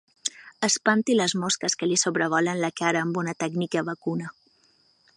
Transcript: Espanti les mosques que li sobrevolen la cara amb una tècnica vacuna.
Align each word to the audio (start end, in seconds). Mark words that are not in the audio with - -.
Espanti 0.67 1.17
les 1.19 1.35
mosques 1.43 1.77
que 1.81 1.91
li 1.91 1.99
sobrevolen 2.05 2.65
la 2.65 2.73
cara 2.83 3.07
amb 3.07 3.23
una 3.25 3.39
tècnica 3.45 3.89
vacuna. 3.93 4.37